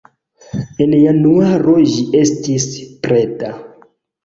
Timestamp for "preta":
3.07-3.55